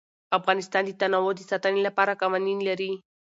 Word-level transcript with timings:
افغانستان 0.37 0.83
د 0.85 0.91
تنوع 1.01 1.31
د 1.35 1.41
ساتنې 1.51 1.81
لپاره 1.87 2.19
قوانین 2.21 2.59
لري. 2.69 2.91